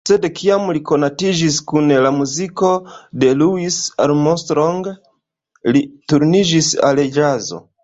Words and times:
Sed 0.09 0.23
kiam 0.37 0.63
li 0.77 0.79
konatiĝis 0.91 1.57
kun 1.71 1.93
la 2.05 2.11
muziko 2.15 2.71
de 3.25 3.29
Louis 3.43 3.79
Armstrong, 4.07 4.83
li 5.77 5.85
turniĝis 6.13 6.75
al 6.91 7.07
ĵazo. 7.21 7.65